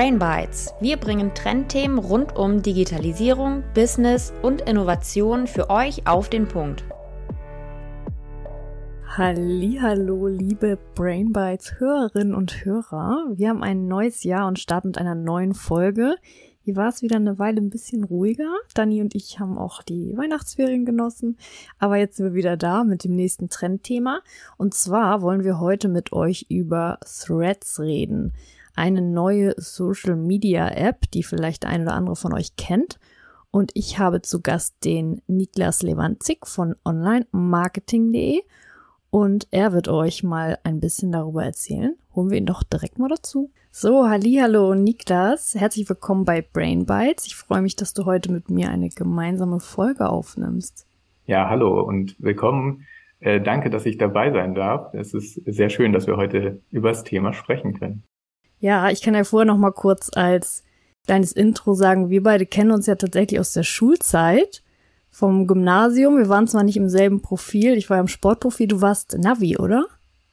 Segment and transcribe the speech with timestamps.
[0.00, 0.72] Brain Bites.
[0.80, 6.84] Wir bringen Trendthemen rund um Digitalisierung, Business und Innovation für euch auf den Punkt.
[9.06, 13.26] Hallo, liebe Brain Bites Hörerinnen und Hörer.
[13.34, 16.16] Wir haben ein neues Jahr und starten mit einer neuen Folge.
[16.62, 18.54] Hier war es wieder eine Weile ein bisschen ruhiger.
[18.72, 21.36] Dani und ich haben auch die Weihnachtsferien genossen.
[21.78, 24.20] Aber jetzt sind wir wieder da mit dem nächsten Trendthema.
[24.56, 28.32] Und zwar wollen wir heute mit euch über Threads reden.
[28.80, 32.98] Eine neue Social Media App, die vielleicht ein oder andere von euch kennt.
[33.50, 38.40] Und ich habe zu Gast den Niklas Lewandzig von onlinemarketing.de
[39.10, 41.94] und er wird euch mal ein bisschen darüber erzählen.
[42.14, 43.50] Holen wir ihn doch direkt mal dazu.
[43.70, 47.26] So, hallo Niklas, herzlich willkommen bei Brain Bites.
[47.26, 50.86] Ich freue mich, dass du heute mit mir eine gemeinsame Folge aufnimmst.
[51.26, 52.86] Ja, hallo und willkommen.
[53.18, 54.94] Äh, danke, dass ich dabei sein darf.
[54.94, 58.04] Es ist sehr schön, dass wir heute über das Thema sprechen können.
[58.60, 60.62] Ja, ich kann ja vorher noch mal kurz als
[61.06, 64.62] kleines Intro sagen, wir beide kennen uns ja tatsächlich aus der Schulzeit
[65.10, 66.18] vom Gymnasium.
[66.18, 69.86] Wir waren zwar nicht im selben Profil, ich war im Sportprofil, du warst Navi, oder?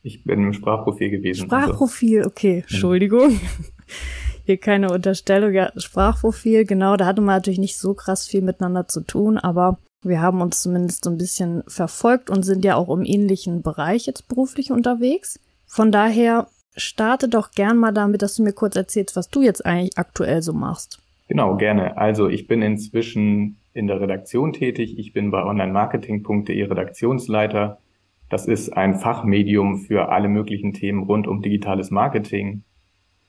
[0.04, 1.50] Ich bin im Sprachprofil gewesen.
[1.52, 1.66] Also.
[1.66, 3.40] Sprachprofil, okay, Entschuldigung.
[4.46, 8.88] Hier keine Unterstellung, ja, Sprachprofil, genau, da hatte man natürlich nicht so krass viel miteinander
[8.88, 12.90] zu tun, aber wir haben uns zumindest so ein bisschen verfolgt und sind ja auch
[12.90, 15.40] im ähnlichen Bereich jetzt beruflich unterwegs.
[15.66, 16.48] Von daher
[16.78, 20.42] starte doch gern mal damit, dass du mir kurz erzählst, was du jetzt eigentlich aktuell
[20.42, 21.02] so machst.
[21.28, 21.98] Genau, gerne.
[21.98, 24.98] Also ich bin inzwischen in der Redaktion tätig.
[24.98, 27.80] Ich bin bei onlinemarketing.de Redaktionsleiter.
[28.30, 32.64] Das ist ein Fachmedium für alle möglichen Themen rund um digitales Marketing.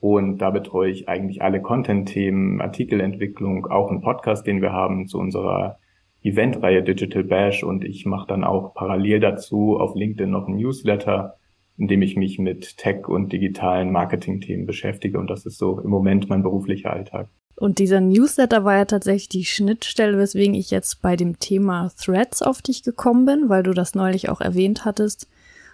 [0.01, 5.19] Und da betreue ich eigentlich alle Content-Themen, Artikelentwicklung, auch einen Podcast, den wir haben zu
[5.19, 5.79] unserer
[6.23, 7.65] Eventreihe Digital Bash.
[7.65, 11.37] Und ich mache dann auch parallel dazu auf LinkedIn noch ein Newsletter,
[11.79, 15.19] in dem ich mich mit Tech und digitalen Marketing-Themen beschäftige.
[15.19, 17.29] Und das ist so im Moment mein beruflicher Alltag.
[17.55, 22.43] Und dieser Newsletter war ja tatsächlich die Schnittstelle, weswegen ich jetzt bei dem Thema Threads
[22.43, 25.29] auf dich gekommen bin, weil du das neulich auch erwähnt hattest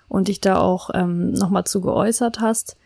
[0.08, 2.76] und dich da auch ähm, nochmal zu geäußert hast.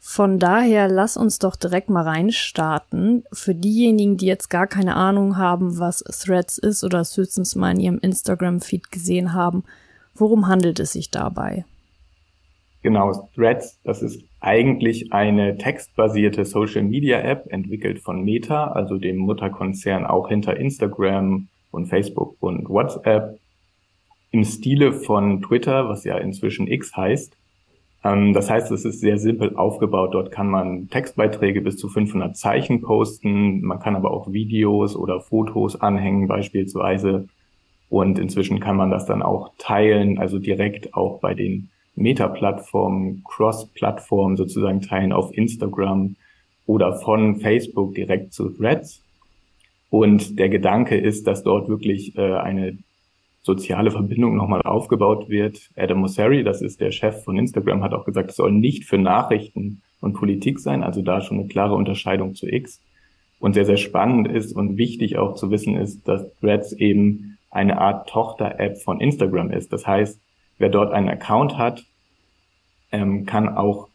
[0.00, 3.22] Von daher lass uns doch direkt mal reinstarten.
[3.32, 7.70] Für diejenigen, die jetzt gar keine Ahnung haben, was Threads ist oder es höchstens mal
[7.72, 9.62] in ihrem Instagram-Feed gesehen haben,
[10.14, 11.64] worum handelt es sich dabei?
[12.82, 19.18] Genau, Threads, das ist eigentlich eine textbasierte Social Media App, entwickelt von Meta, also dem
[19.18, 23.38] Mutterkonzern auch hinter Instagram und Facebook und WhatsApp,
[24.32, 27.36] im Stile von Twitter, was ja inzwischen X heißt.
[28.02, 30.14] Ähm, das heißt, es ist sehr simpel aufgebaut.
[30.14, 33.62] Dort kann man Textbeiträge bis zu 500 Zeichen posten.
[33.62, 37.28] Man kann aber auch Videos oder Fotos anhängen beispielsweise.
[37.88, 44.36] Und inzwischen kann man das dann auch teilen, also direkt auch bei den Meta-Plattformen, Cross-Plattformen
[44.36, 46.16] sozusagen teilen auf Instagram
[46.66, 49.02] oder von Facebook direkt zu Threads.
[49.90, 52.78] Und der Gedanke ist, dass dort wirklich äh, eine
[53.42, 55.70] soziale Verbindung nochmal aufgebaut wird.
[55.76, 58.98] Adam Mosseri, das ist der Chef von Instagram, hat auch gesagt, es soll nicht für
[58.98, 62.80] Nachrichten und Politik sein, also da schon eine klare Unterscheidung zu X.
[63.38, 67.78] Und sehr, sehr spannend ist und wichtig auch zu wissen ist, dass Threads eben eine
[67.78, 69.72] Art Tochter-App von Instagram ist.
[69.72, 70.20] Das heißt,
[70.62, 71.84] wer dort einen Account hat,
[72.92, 73.88] ähm, kann auch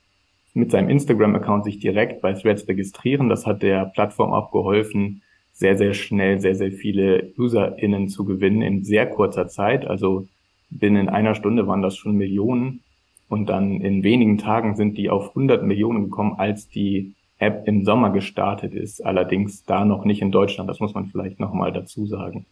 [0.53, 3.29] mit seinem Instagram-Account sich direkt bei Threads registrieren.
[3.29, 5.21] Das hat der Plattform auch geholfen,
[5.53, 9.87] sehr, sehr schnell sehr, sehr viele UserInnen zu gewinnen in sehr kurzer Zeit.
[9.87, 10.27] Also
[10.69, 12.81] binnen einer Stunde waren das schon Millionen.
[13.29, 17.85] Und dann in wenigen Tagen sind die auf 100 Millionen gekommen, als die App im
[17.85, 19.05] Sommer gestartet ist.
[19.05, 20.69] Allerdings da noch nicht in Deutschland.
[20.69, 22.45] Das muss man vielleicht nochmal dazu sagen.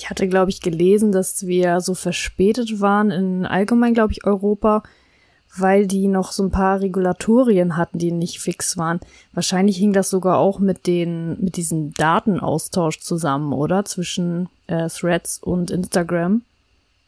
[0.00, 4.82] Ich hatte, glaube ich, gelesen, dass wir so verspätet waren in allgemein, glaube ich, Europa,
[5.58, 9.00] weil die noch so ein paar Regulatorien hatten, die nicht fix waren.
[9.34, 13.84] Wahrscheinlich hing das sogar auch mit den, mit diesem Datenaustausch zusammen, oder?
[13.84, 16.40] Zwischen äh, Threads und Instagram.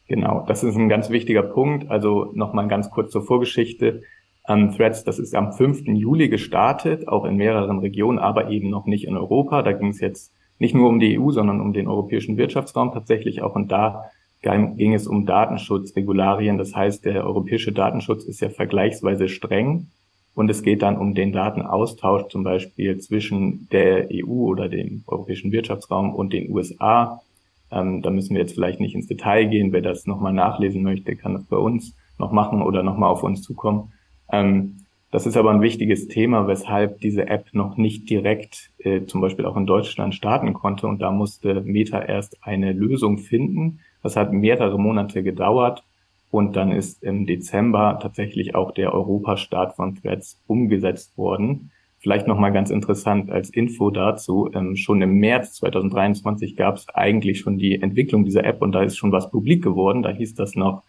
[0.06, 1.90] Genau, das ist ein ganz wichtiger Punkt.
[1.90, 4.02] Also nochmal ganz kurz zur Vorgeschichte.
[4.46, 5.86] Ähm, Threads, das ist am 5.
[5.86, 9.62] Juli gestartet, auch in mehreren Regionen, aber eben noch nicht in Europa.
[9.62, 10.30] Da ging es jetzt
[10.62, 13.56] nicht nur um die EU, sondern um den europäischen Wirtschaftsraum tatsächlich auch.
[13.56, 14.12] Und da
[14.42, 16.56] ging es um Datenschutzregularien.
[16.56, 19.88] Das heißt, der europäische Datenschutz ist ja vergleichsweise streng.
[20.36, 25.50] Und es geht dann um den Datenaustausch zum Beispiel zwischen der EU oder dem europäischen
[25.50, 27.20] Wirtschaftsraum und den USA.
[27.72, 29.72] Ähm, da müssen wir jetzt vielleicht nicht ins Detail gehen.
[29.72, 33.42] Wer das nochmal nachlesen möchte, kann das bei uns noch machen oder nochmal auf uns
[33.42, 33.92] zukommen.
[34.30, 34.81] Ähm,
[35.12, 39.44] das ist aber ein wichtiges Thema, weshalb diese App noch nicht direkt äh, zum Beispiel
[39.44, 40.86] auch in Deutschland starten konnte.
[40.86, 43.80] Und da musste Meta erst eine Lösung finden.
[44.02, 45.84] Das hat mehrere Monate gedauert.
[46.30, 51.72] Und dann ist im Dezember tatsächlich auch der Europastart von Threads umgesetzt worden.
[51.98, 54.48] Vielleicht nochmal ganz interessant als Info dazu.
[54.54, 58.82] Ähm, schon im März 2023 gab es eigentlich schon die Entwicklung dieser App und da
[58.82, 60.02] ist schon was publik geworden.
[60.02, 60.84] Da hieß das noch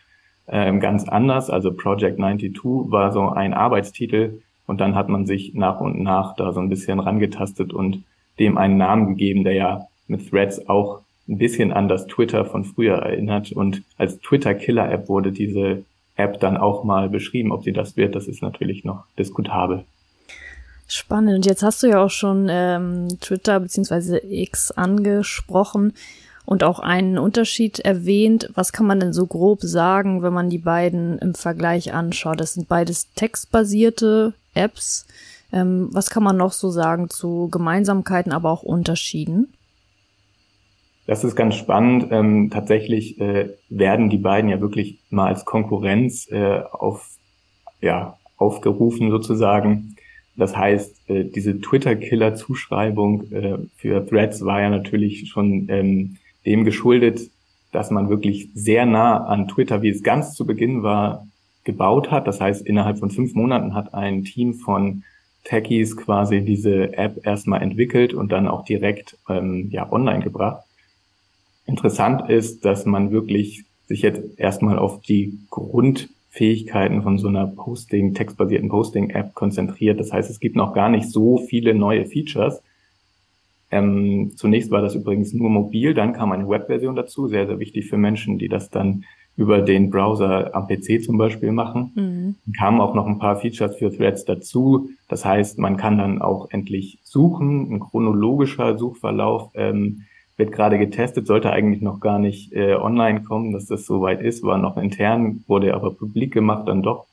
[0.48, 1.50] ähm, ganz anders.
[1.50, 2.54] Also Project 92
[2.92, 6.70] war so ein Arbeitstitel und dann hat man sich nach und nach da so ein
[6.70, 8.04] bisschen rangetastet und
[8.40, 12.66] dem einen Namen gegeben, der ja mit Threads auch ein bisschen an das Twitter von
[12.66, 13.52] früher erinnert.
[13.52, 15.84] Und als Twitter-Killer-App wurde diese
[16.16, 17.52] App dann auch mal beschrieben.
[17.52, 19.86] Ob sie das wird, das ist natürlich noch diskutabel.
[20.88, 21.38] Spannend.
[21.38, 24.20] Und jetzt hast du ja auch schon ähm, Twitter bzw.
[24.30, 25.94] X angesprochen
[26.46, 28.50] und auch einen Unterschied erwähnt.
[28.54, 32.40] Was kann man denn so grob sagen, wenn man die beiden im Vergleich anschaut?
[32.40, 35.08] Das sind beides textbasierte Apps.
[35.52, 39.54] Ähm, was kann man noch so sagen zu Gemeinsamkeiten, aber auch Unterschieden?
[41.06, 42.08] Das ist ganz spannend.
[42.12, 47.08] Ähm, tatsächlich äh, werden die beiden ja wirklich mal als Konkurrenz äh, auf,
[47.82, 49.96] ja, aufgerufen sozusagen.
[50.36, 57.30] Das heißt, äh, diese Twitter-Killer-Zuschreibung äh, für Threads war ja natürlich schon ähm, dem geschuldet,
[57.72, 61.28] dass man wirklich sehr nah an Twitter, wie es ganz zu Beginn war,
[61.64, 62.28] gebaut hat.
[62.28, 65.04] Das heißt, innerhalb von fünf Monaten hat ein Team von
[65.44, 70.64] Techies quasi diese App erstmal entwickelt und dann auch direkt ähm, ja, online gebracht.
[71.66, 78.14] Interessant ist, dass man wirklich sich jetzt erstmal auf die Grundfähigkeiten von so einer Posting,
[78.14, 80.00] textbasierten Posting-App konzentriert.
[80.00, 82.62] Das heißt, es gibt noch gar nicht so viele neue Features.
[83.74, 87.88] Ähm, zunächst war das übrigens nur mobil, dann kam eine Webversion dazu, sehr, sehr wichtig
[87.88, 89.04] für Menschen, die das dann
[89.36, 91.92] über den Browser am PC zum Beispiel machen.
[91.96, 92.54] Mhm.
[92.56, 94.92] Kamen auch noch ein paar Features für Threads dazu.
[95.10, 99.50] Das heißt, man kann dann auch endlich suchen, ein chronologischer Suchverlauf.
[99.56, 100.04] Ähm,
[100.36, 104.44] wird gerade getestet, sollte eigentlich noch gar nicht äh, online kommen, dass das soweit ist,
[104.44, 107.06] war noch intern, wurde aber publik gemacht dann doch.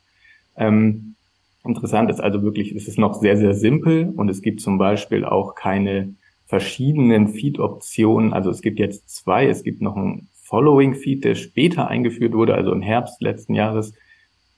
[0.57, 1.15] Ähm,
[1.63, 5.23] interessant ist also wirklich, es ist noch sehr, sehr simpel und es gibt zum Beispiel
[5.23, 6.15] auch keine
[6.51, 8.33] verschiedenen Feed-Optionen.
[8.33, 12.73] Also es gibt jetzt zwei, es gibt noch ein Following-Feed, der später eingeführt wurde, also
[12.73, 13.93] im Herbst letzten Jahres.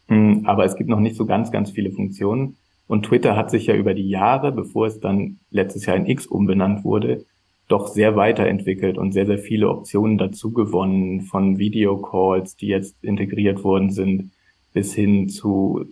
[0.07, 2.57] Hm, aber es gibt noch nicht so ganz, ganz viele Funktionen.
[2.87, 6.25] Und Twitter hat sich ja über die Jahre, bevor es dann letztes Jahr in X
[6.25, 7.25] umbenannt wurde,
[7.67, 13.63] doch sehr weiterentwickelt und sehr, sehr viele Optionen dazu gewonnen, von Videocalls, die jetzt integriert
[13.63, 14.31] worden sind,
[14.73, 15.85] bis hin zu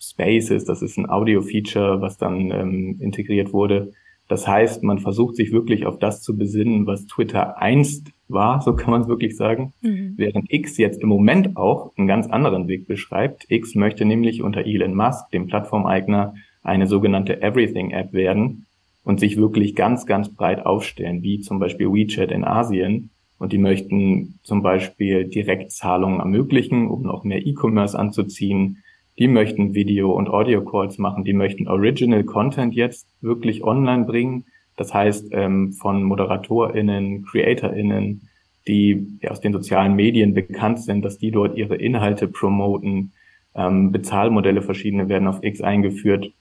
[0.00, 3.92] Spaces, das ist ein Audio-Feature, was dann ähm, integriert wurde.
[4.28, 8.74] Das heißt, man versucht sich wirklich auf das zu besinnen, was Twitter einst war, so
[8.74, 10.14] kann man es wirklich sagen, mhm.
[10.16, 13.44] während X jetzt im Moment auch einen ganz anderen Weg beschreibt.
[13.50, 18.64] X möchte nämlich unter Elon Musk, dem Plattformeigner, eine sogenannte Everything-App werden,
[19.04, 23.10] und sich wirklich ganz, ganz breit aufstellen, wie zum Beispiel WeChat in Asien.
[23.38, 28.78] Und die möchten zum Beispiel Direktzahlungen ermöglichen, um noch mehr E-Commerce anzuziehen.
[29.18, 31.24] Die möchten Video- und Audio-Calls machen.
[31.24, 34.44] Die möchten Original Content jetzt wirklich online bringen.
[34.76, 38.28] Das heißt, ähm, von ModeratorInnen, CreatorInnen,
[38.66, 43.12] die aus den sozialen Medien bekannt sind, dass die dort ihre Inhalte promoten.
[43.54, 46.32] Ähm, Bezahlmodelle verschiedene werden auf X eingeführt.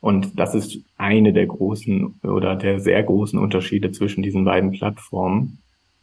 [0.00, 5.58] Und das ist eine der großen oder der sehr großen Unterschiede zwischen diesen beiden Plattformen.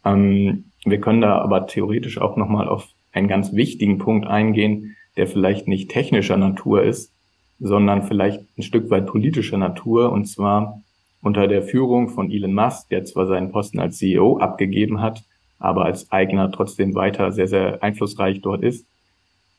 [0.05, 5.27] Ähm, wir können da aber theoretisch auch nochmal auf einen ganz wichtigen Punkt eingehen, der
[5.27, 7.13] vielleicht nicht technischer Natur ist,
[7.59, 10.81] sondern vielleicht ein Stück weit politischer Natur, und zwar
[11.21, 15.23] unter der Führung von Elon Musk, der zwar seinen Posten als CEO abgegeben hat,
[15.59, 18.87] aber als Eigner trotzdem weiter sehr, sehr einflussreich dort ist,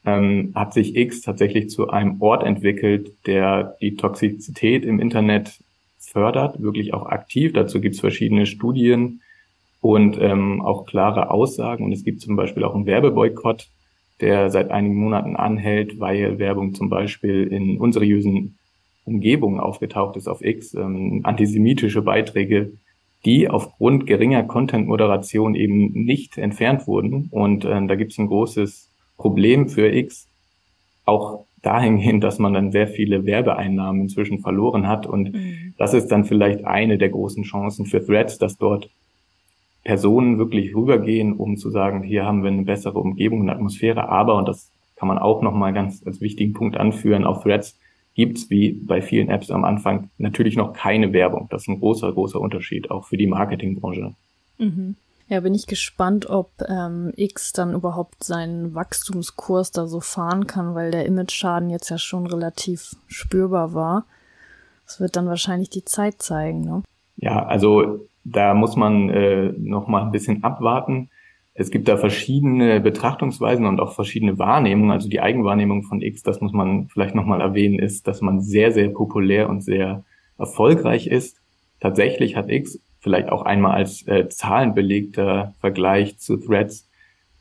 [0.04, 5.61] ähm, hat sich X tatsächlich zu einem Ort entwickelt, der die Toxizität im Internet
[6.00, 7.52] fördert, wirklich auch aktiv.
[7.52, 9.21] Dazu gibt es verschiedene Studien
[9.81, 11.85] und ähm, auch klare Aussagen.
[11.85, 13.69] Und es gibt zum Beispiel auch einen Werbeboykott,
[14.23, 18.57] der seit einigen Monaten anhält, weil Werbung zum Beispiel in unseriösen
[19.05, 22.73] Umgebungen aufgetaucht ist auf X, ähm, antisemitische Beiträge,
[23.25, 27.29] die aufgrund geringer Content-Moderation eben nicht entfernt wurden.
[27.31, 30.29] Und äh, da gibt es ein großes Problem für X
[31.05, 35.07] auch dahingehend, dass man dann sehr viele Werbeeinnahmen inzwischen verloren hat.
[35.07, 35.75] Und mhm.
[35.79, 38.88] das ist dann vielleicht eine der großen Chancen für Threads, dass dort
[39.85, 44.09] Personen wirklich rübergehen, um zu sagen, hier haben wir eine bessere Umgebung und Atmosphäre.
[44.09, 47.79] Aber, und das kann man auch nochmal ganz als wichtigen Punkt anführen, auf Threads
[48.15, 51.49] gibt's wie bei vielen Apps am Anfang natürlich noch keine Werbung.
[51.51, 54.12] Das ist ein großer, großer Unterschied, auch für die Marketingbranche.
[54.59, 54.97] Mhm.
[55.29, 60.75] Ja, bin ich gespannt, ob ähm, X dann überhaupt seinen Wachstumskurs da so fahren kann,
[60.75, 64.05] weil der Image-Schaden jetzt ja schon relativ spürbar war.
[64.85, 66.83] Das wird dann wahrscheinlich die Zeit zeigen, ne?
[67.17, 71.11] Ja, also da muss man äh, noch mal ein bisschen abwarten.
[71.55, 74.91] Es gibt da verschiedene Betrachtungsweisen und auch verschiedene Wahrnehmungen.
[74.91, 78.41] Also die Eigenwahrnehmung von X, das muss man vielleicht noch mal erwähnen, ist, dass man
[78.41, 80.05] sehr, sehr populär und sehr
[80.38, 81.37] erfolgreich ist.
[81.81, 86.88] Tatsächlich hat X vielleicht auch einmal als äh, zahlenbelegter Vergleich zu Threads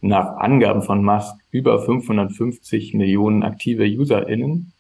[0.01, 4.73] nach Angaben von Musk über 550 Millionen aktive UserInnen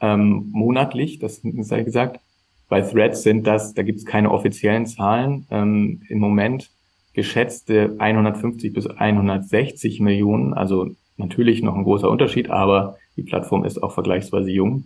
[0.00, 2.20] ähm, monatlich, das sei gesagt.
[2.72, 6.70] Bei Threads sind das, da gibt es keine offiziellen Zahlen, ähm, im Moment
[7.12, 10.88] geschätzte 150 bis 160 Millionen, also
[11.18, 14.84] natürlich noch ein großer Unterschied, aber die Plattform ist auch vergleichsweise jung.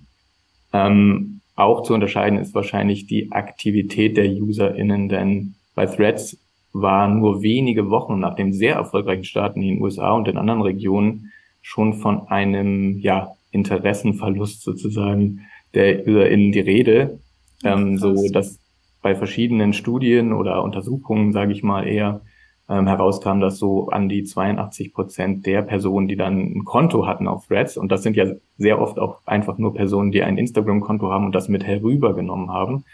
[0.72, 6.38] Ähm, auch zu unterscheiden ist wahrscheinlich die Aktivität der UserInnen, denn bei Threads
[6.72, 10.62] war nur wenige Wochen nach dem sehr erfolgreichen Start in den USA und in anderen
[10.62, 11.30] Regionen
[11.62, 17.20] schon von einem ja, Interessenverlust sozusagen der UserInnen die Rede,
[17.64, 18.58] ähm, so dass
[19.02, 22.22] bei verschiedenen Studien oder Untersuchungen, sage ich mal eher,
[22.68, 27.28] ähm, herauskam, dass so an die 82 Prozent der Personen, die dann ein Konto hatten
[27.28, 28.26] auf Threads, und das sind ja
[28.58, 32.84] sehr oft auch einfach nur Personen, die ein Instagram-Konto haben und das mit herübergenommen haben,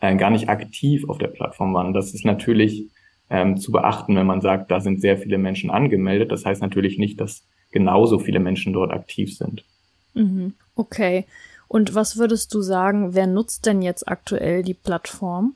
[0.00, 1.94] äh, gar nicht aktiv auf der Plattform waren.
[1.94, 2.88] Das ist natürlich
[3.30, 6.30] ähm, zu beachten, wenn man sagt, da sind sehr viele Menschen angemeldet.
[6.30, 9.64] Das heißt natürlich nicht, dass genauso viele Menschen dort aktiv sind.
[10.12, 10.52] Mhm.
[10.74, 11.24] Okay.
[11.72, 15.54] Und was würdest du sagen, wer nutzt denn jetzt aktuell die Plattform?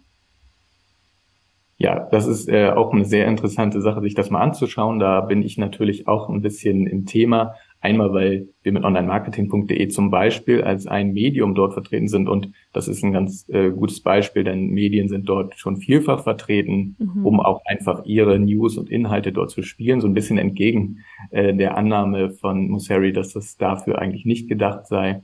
[1.76, 4.99] Ja, das ist äh, auch eine sehr interessante Sache, sich das mal anzuschauen.
[4.99, 7.56] Da bin ich natürlich auch ein bisschen im Thema.
[7.82, 12.88] Einmal, weil wir mit onlinemarketing.de zum Beispiel als ein Medium dort vertreten sind und das
[12.88, 17.26] ist ein ganz äh, gutes Beispiel, denn Medien sind dort schon vielfach vertreten, mhm.
[17.26, 21.52] um auch einfach ihre News und Inhalte dort zu spielen, so ein bisschen entgegen äh,
[21.52, 25.20] der Annahme von Musseri, dass das dafür eigentlich nicht gedacht sei.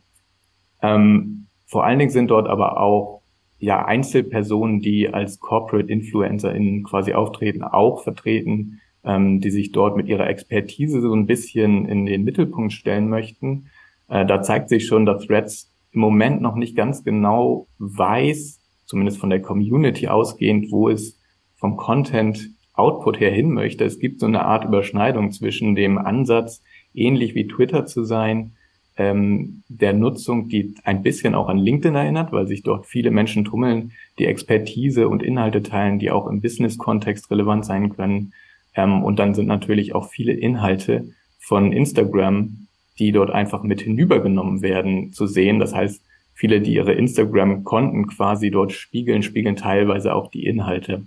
[0.83, 3.23] Ähm, vor allen Dingen sind dort aber auch
[3.59, 10.09] ja Einzelpersonen, die als Corporate InfluencerInnen quasi auftreten, auch vertreten, ähm, die sich dort mit
[10.09, 13.67] ihrer Expertise so ein bisschen in den Mittelpunkt stellen möchten.
[14.09, 19.19] Äh, da zeigt sich schon, dass Threads im Moment noch nicht ganz genau weiß, zumindest
[19.19, 21.19] von der Community ausgehend, wo es
[21.57, 23.85] vom Content Output her hin möchte.
[23.85, 26.63] Es gibt so eine Art Überschneidung zwischen dem Ansatz,
[26.95, 28.53] ähnlich wie Twitter zu sein,
[28.97, 33.45] ähm, der Nutzung, die ein bisschen auch an LinkedIn erinnert, weil sich dort viele Menschen
[33.45, 38.33] tummeln, die Expertise und Inhalte teilen, die auch im Business-Kontext relevant sein können.
[38.75, 41.09] Ähm, und dann sind natürlich auch viele Inhalte
[41.39, 42.67] von Instagram,
[42.99, 45.59] die dort einfach mit hinübergenommen werden, zu sehen.
[45.59, 46.03] Das heißt,
[46.35, 51.07] viele, die ihre Instagram-Konten quasi dort spiegeln, spiegeln teilweise auch die Inhalte.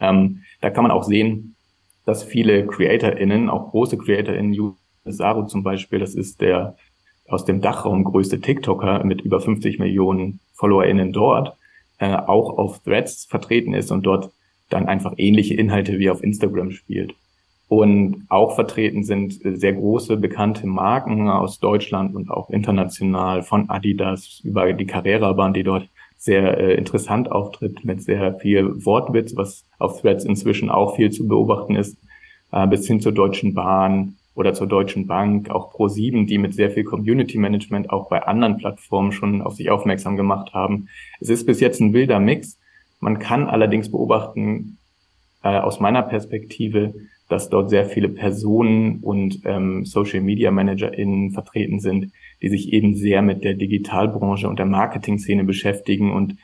[0.00, 1.56] Ähm, da kann man auch sehen,
[2.04, 6.76] dass viele CreatorInnen, auch große CreatorInnen, Saru zum Beispiel, das ist der
[7.28, 11.56] aus dem Dachraum größte TikToker mit über 50 Millionen FollowerInnen dort
[11.98, 14.30] äh, auch auf Threads vertreten ist und dort
[14.68, 17.14] dann einfach ähnliche Inhalte wie auf Instagram spielt.
[17.68, 24.40] Und auch vertreten sind sehr große bekannte Marken aus Deutschland und auch international von Adidas
[24.44, 30.00] über die Carrera-Bahn, die dort sehr äh, interessant auftritt mit sehr viel Wortwitz, was auf
[30.00, 31.96] Threads inzwischen auch viel zu beobachten ist,
[32.52, 36.70] äh, bis hin zur Deutschen Bahn, oder zur Deutschen Bank, auch Pro7, die mit sehr
[36.70, 40.88] viel Community Management auch bei anderen Plattformen schon auf sich aufmerksam gemacht haben.
[41.20, 42.58] Es ist bis jetzt ein wilder Mix.
[43.00, 44.76] Man kann allerdings beobachten,
[45.42, 46.94] äh, aus meiner Perspektive,
[47.30, 52.12] dass dort sehr viele Personen und ähm, Social Media ManagerInnen vertreten sind,
[52.42, 56.36] die sich eben sehr mit der Digitalbranche und der Marketing-Szene beschäftigen und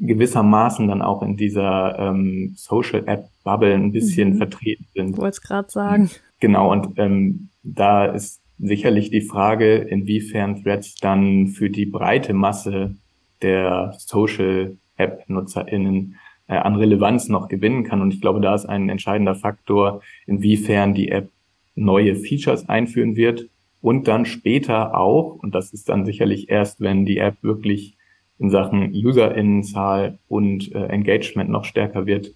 [0.00, 4.36] gewissermaßen dann auch in dieser ähm, Social App Bubble ein bisschen mhm.
[4.38, 5.16] vertreten sind.
[5.16, 6.10] Wollte es gerade sagen.
[6.40, 12.96] Genau, und ähm, da ist sicherlich die Frage, inwiefern Threads dann für die breite Masse
[13.42, 16.16] der Social App-NutzerInnen
[16.48, 18.02] äh, an Relevanz noch gewinnen kann.
[18.02, 21.30] Und ich glaube, da ist ein entscheidender Faktor, inwiefern die App
[21.74, 23.48] neue Features einführen wird
[23.80, 27.96] und dann später auch, und das ist dann sicherlich erst, wenn die App wirklich
[28.38, 32.34] in Sachen UserInnenzahl und äh, Engagement noch stärker wird,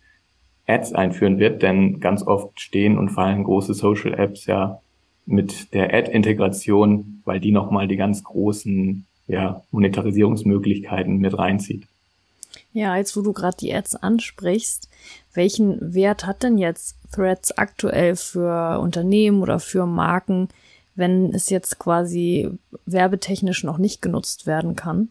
[0.66, 4.80] Ads einführen wird, denn ganz oft stehen und fallen große Social Apps ja
[5.26, 11.86] mit der Ad-Integration, weil die nochmal die ganz großen ja, Monetarisierungsmöglichkeiten mit reinzieht.
[12.72, 14.88] Ja, jetzt wo du gerade die Ads ansprichst,
[15.32, 20.48] welchen Wert hat denn jetzt Threads aktuell für Unternehmen oder für Marken,
[20.94, 22.50] wenn es jetzt quasi
[22.86, 25.10] werbetechnisch noch nicht genutzt werden kann?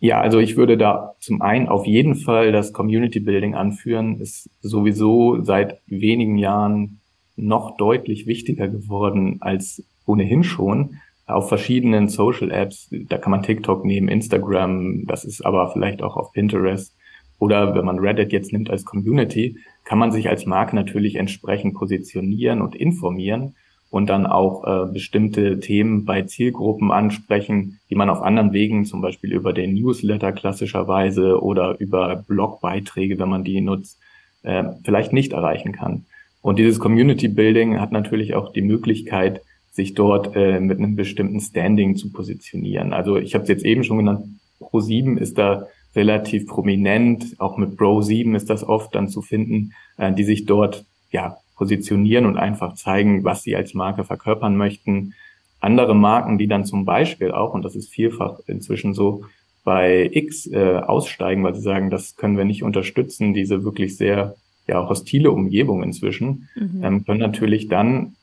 [0.00, 4.48] Ja, also ich würde da zum einen auf jeden Fall das Community Building anführen, ist
[4.62, 7.00] sowieso seit wenigen Jahren
[7.36, 10.96] noch deutlich wichtiger geworden als ohnehin schon.
[11.26, 16.16] Auf verschiedenen Social Apps, da kann man TikTok nehmen, Instagram, das ist aber vielleicht auch
[16.16, 16.96] auf Pinterest.
[17.38, 21.74] Oder wenn man Reddit jetzt nimmt als Community, kann man sich als Marke natürlich entsprechend
[21.74, 23.54] positionieren und informieren
[23.90, 29.00] und dann auch äh, bestimmte Themen bei Zielgruppen ansprechen, die man auf anderen Wegen, zum
[29.00, 33.98] Beispiel über den Newsletter klassischerweise oder über Blogbeiträge, wenn man die nutzt,
[34.42, 36.06] äh, vielleicht nicht erreichen kann.
[36.40, 39.42] Und dieses Community Building hat natürlich auch die Möglichkeit,
[39.72, 42.92] sich dort äh, mit einem bestimmten Standing zu positionieren.
[42.92, 44.26] Also ich habe es jetzt eben schon genannt,
[44.60, 50.12] Pro7 ist da relativ prominent, auch mit Bro7 ist das oft dann zu finden, äh,
[50.12, 55.12] die sich dort ja positionieren und einfach zeigen, was sie als Marke verkörpern möchten.
[55.60, 59.26] Andere Marken, die dann zum Beispiel auch, und das ist vielfach inzwischen so,
[59.62, 64.36] bei X äh, aussteigen, weil sie sagen, das können wir nicht unterstützen, diese wirklich sehr
[64.66, 66.80] ja hostile Umgebung inzwischen, mhm.
[66.82, 68.16] ähm, können natürlich dann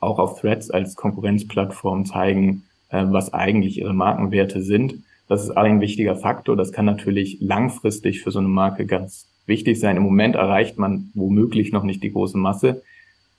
[0.00, 4.94] auch auf Threads als Konkurrenzplattform zeigen, äh, was eigentlich ihre Markenwerte sind.
[5.28, 6.56] Das ist ein wichtiger Faktor.
[6.56, 9.96] Das kann natürlich langfristig für so eine Marke ganz wichtig sein.
[9.96, 12.82] Im Moment erreicht man womöglich noch nicht die große Masse.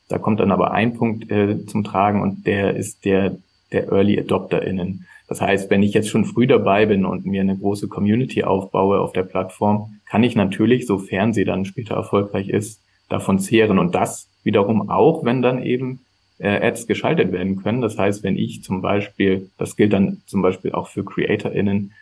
[0.08, 3.38] Da kommt dann aber ein Punkt äh, zum Tragen und der ist der
[3.72, 5.06] der Early AdopterInnen.
[5.28, 9.00] Das heißt, wenn ich jetzt schon früh dabei bin und mir eine große Community aufbaue
[9.00, 13.80] auf der Plattform, kann ich natürlich, sofern sie dann später erfolgreich ist, davon zehren.
[13.80, 16.02] Und das wiederum auch, wenn dann eben
[16.38, 17.82] äh, Ads geschaltet werden können.
[17.82, 21.94] Das heißt, wenn ich zum Beispiel, das gilt dann zum Beispiel auch für CreatorInnen,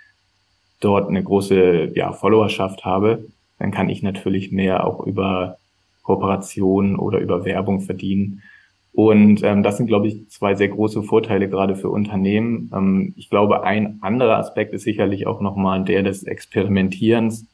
[0.81, 3.25] dort eine große ja, Followerschaft habe,
[3.63, 5.55] dann kann ich natürlich mehr auch über
[6.01, 8.43] Kooperationen oder über Werbung verdienen.
[8.91, 12.69] Und ähm, das sind, glaube ich, zwei sehr große Vorteile gerade für Unternehmen.
[12.75, 17.47] Ähm, ich glaube, ein anderer Aspekt ist sicherlich auch nochmal der des Experimentierens.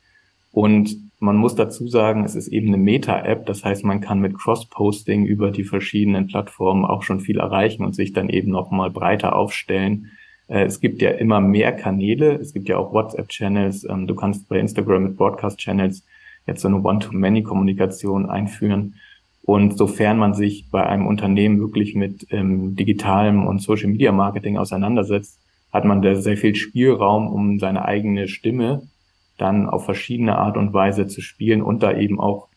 [0.52, 3.46] Und man muss dazu sagen, es ist eben eine Meta-App.
[3.46, 7.94] Das heißt, man kann mit Cross-Posting über die verschiedenen Plattformen auch schon viel erreichen und
[7.96, 10.10] sich dann eben nochmal breiter aufstellen.
[10.50, 12.34] Äh, es gibt ja immer mehr Kanäle.
[12.34, 13.88] Es gibt ja auch WhatsApp-Channels.
[13.90, 16.04] Ähm, du kannst bei Instagram mit Broadcast-Channels
[16.48, 18.96] jetzt so eine One-to-Many-Kommunikation einführen.
[19.44, 24.58] Und sofern man sich bei einem Unternehmen wirklich mit ähm, digitalem und Social Media Marketing
[24.58, 25.40] auseinandersetzt,
[25.72, 28.84] hat man da sehr viel Spielraum, um seine eigene Stimme
[29.38, 32.48] dann auf verschiedene Art und Weise zu spielen und da eben auch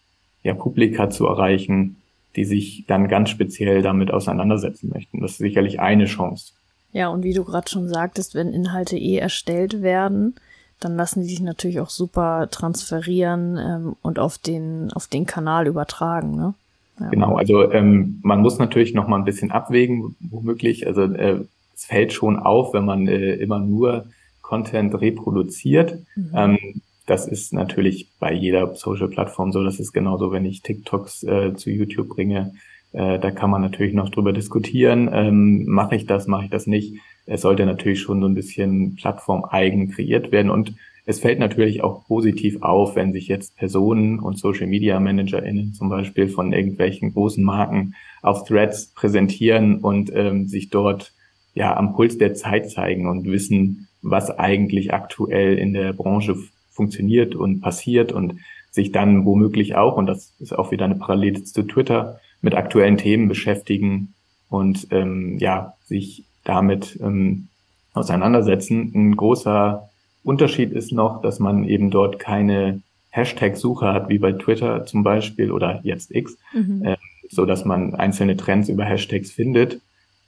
[0.43, 1.97] ja Publika zu erreichen,
[2.35, 5.21] die sich dann ganz speziell damit auseinandersetzen möchten.
[5.21, 6.55] Das ist sicherlich eine Chance.
[6.93, 10.35] Ja, und wie du gerade schon sagtest, wenn Inhalte eh erstellt werden,
[10.81, 15.67] dann lassen die sich natürlich auch super transferieren ähm, und auf den, auf den Kanal
[15.67, 16.55] übertragen, ne?
[17.01, 17.09] Ja.
[17.09, 20.87] Genau, also ähm, man muss natürlich noch mal ein bisschen abwägen, womöglich.
[20.87, 21.41] Also äh,
[21.75, 24.07] es fällt schon auf, wenn man äh, immer nur
[24.43, 25.99] Content reproduziert.
[26.15, 26.31] Mhm.
[26.35, 26.59] Ähm,
[27.07, 29.65] das ist natürlich bei jeder Social-Plattform so.
[29.65, 32.55] Das ist genauso, wenn ich TikToks äh, zu YouTube bringe.
[32.93, 35.11] Äh, da kann man natürlich noch drüber diskutieren.
[35.13, 36.95] Ähm, mache ich das, mache ich das nicht?
[37.27, 40.51] Es sollte natürlich schon so ein bisschen plattformeigen kreiert werden.
[40.51, 40.75] Und
[41.05, 45.89] es fällt natürlich auch positiv auf, wenn sich jetzt Personen und Social Media ManagerInnen zum
[45.89, 51.13] Beispiel von irgendwelchen großen Marken auf Threads präsentieren und ähm, sich dort
[51.55, 56.37] ja am Puls der Zeit zeigen und wissen, was eigentlich aktuell in der Branche
[56.71, 58.37] funktioniert und passiert und
[58.71, 62.99] sich dann womöglich auch, und das ist auch wieder eine Parallele zu Twitter, mit aktuellen
[62.99, 64.15] Themen beschäftigen
[64.51, 67.49] und ähm, ja, sich damit ähm,
[67.95, 68.93] auseinandersetzen.
[68.95, 69.89] Ein großer
[70.25, 75.53] Unterschied ist noch, dass man eben dort keine Hashtag-Suche hat, wie bei Twitter zum Beispiel
[75.53, 76.85] oder jetzt X, mhm.
[76.85, 76.97] äh,
[77.31, 79.81] so dass man einzelne Trends über Hashtags findet.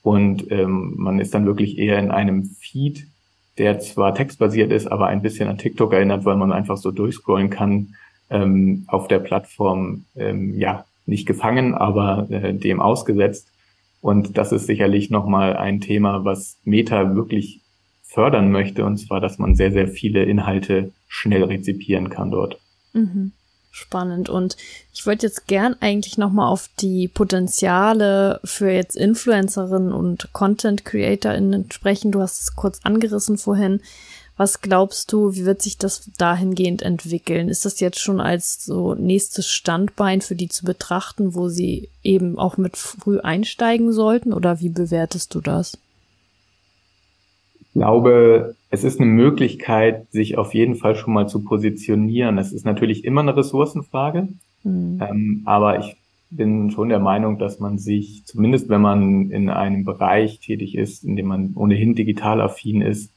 [0.02, 3.06] Und ähm, man ist dann wirklich eher in einem Feed,
[3.56, 7.50] der zwar textbasiert ist, aber ein bisschen an TikTok erinnert, weil man einfach so durchscrollen
[7.50, 7.94] kann,
[8.30, 13.48] ähm, auf der Plattform, ähm, ja, nicht gefangen, aber äh, dem ausgesetzt.
[14.00, 17.62] Und das ist sicherlich nochmal ein Thema, was Meta wirklich
[18.02, 22.58] fördern möchte, und zwar, dass man sehr, sehr viele Inhalte schnell rezipieren kann dort.
[22.92, 23.32] Mhm.
[23.70, 24.28] Spannend.
[24.28, 24.56] Und
[24.92, 31.72] ich wollte jetzt gern eigentlich nochmal auf die Potenziale für jetzt Influencerinnen und Content CreatorInnen
[31.72, 32.12] sprechen.
[32.12, 33.80] Du hast es kurz angerissen vorhin.
[34.36, 37.48] Was glaubst du, wie wird sich das dahingehend entwickeln?
[37.48, 42.36] Ist das jetzt schon als so nächstes Standbein für die zu betrachten, wo sie eben
[42.38, 44.32] auch mit früh einsteigen sollten?
[44.32, 45.78] Oder wie bewertest du das?
[47.74, 52.38] glaube, es ist eine Möglichkeit, sich auf jeden Fall schon mal zu positionieren.
[52.38, 54.28] Es ist natürlich immer eine Ressourcenfrage,
[54.62, 55.02] mhm.
[55.02, 55.96] ähm, aber ich
[56.30, 61.04] bin schon der Meinung, dass man sich, zumindest wenn man in einem Bereich tätig ist,
[61.04, 63.10] in dem man ohnehin digital affin ist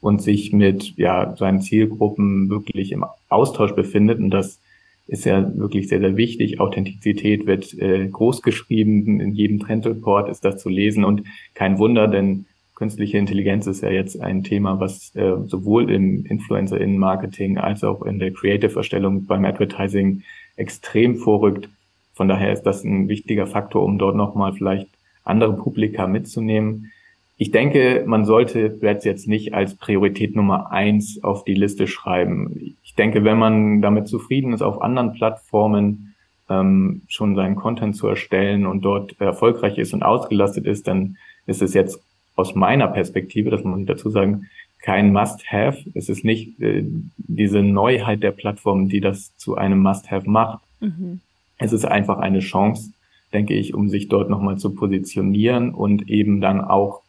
[0.00, 4.60] und sich mit ja, seinen Zielgruppen wirklich im Austausch befindet, und das
[5.06, 6.60] ist ja wirklich sehr, sehr wichtig.
[6.60, 12.06] Authentizität wird äh, groß geschrieben, in jedem Trendreport ist das zu lesen und kein Wunder,
[12.06, 18.02] denn künstliche Intelligenz ist ja jetzt ein Thema, was äh, sowohl im Influencer-Marketing als auch
[18.02, 20.22] in der Creative-Erstellung beim Advertising
[20.56, 21.68] extrem vorrückt.
[22.14, 24.88] Von daher ist das ein wichtiger Faktor, um dort nochmal vielleicht
[25.24, 26.92] andere Publika mitzunehmen.
[27.42, 32.76] Ich denke, man sollte Threads jetzt nicht als Priorität Nummer eins auf die Liste schreiben.
[32.82, 36.14] Ich denke, wenn man damit zufrieden ist, auf anderen Plattformen
[36.50, 41.62] ähm, schon seinen Content zu erstellen und dort erfolgreich ist und ausgelastet ist, dann ist
[41.62, 42.02] es jetzt
[42.36, 44.50] aus meiner Perspektive, das muss ich dazu sagen,
[44.82, 45.78] kein Must-Have.
[45.94, 46.84] Es ist nicht äh,
[47.16, 50.62] diese Neuheit der Plattform, die das zu einem Must-Have macht.
[50.80, 51.20] Mhm.
[51.56, 52.92] Es ist einfach eine Chance,
[53.32, 57.00] denke ich, um sich dort nochmal zu positionieren und eben dann auch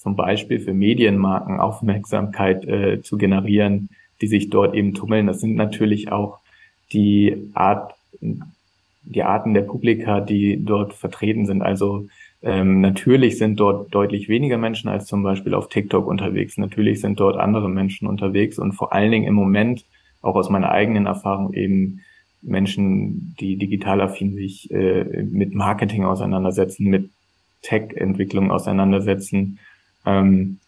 [0.00, 3.90] zum Beispiel für Medienmarken Aufmerksamkeit äh, zu generieren,
[4.22, 5.26] die sich dort eben tummeln.
[5.26, 6.38] Das sind natürlich auch
[6.92, 11.60] die Art, die Arten der Publika, die dort vertreten sind.
[11.60, 12.08] Also
[12.42, 16.56] ähm, natürlich sind dort deutlich weniger Menschen als zum Beispiel auf TikTok unterwegs.
[16.56, 19.84] Natürlich sind dort andere Menschen unterwegs und vor allen Dingen im Moment,
[20.22, 22.00] auch aus meiner eigenen Erfahrung, eben
[22.42, 27.10] Menschen, die digital affin sich äh, mit Marketing auseinandersetzen, mit
[27.62, 29.58] Tech-Entwicklung auseinandersetzen.
[30.06, 30.58] Ähm,